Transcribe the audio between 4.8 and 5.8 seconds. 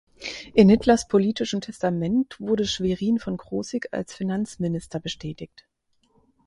bestätigt.